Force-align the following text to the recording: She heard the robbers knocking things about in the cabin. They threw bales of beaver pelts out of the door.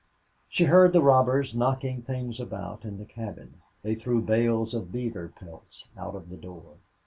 She 0.49 0.63
heard 0.63 0.93
the 0.93 1.01
robbers 1.03 1.53
knocking 1.53 2.01
things 2.01 2.39
about 2.39 2.85
in 2.85 2.97
the 2.97 3.05
cabin. 3.05 3.61
They 3.83 3.93
threw 3.93 4.19
bales 4.19 4.73
of 4.73 4.91
beaver 4.91 5.27
pelts 5.27 5.89
out 5.95 6.15
of 6.15 6.29
the 6.29 6.37
door. 6.37 6.77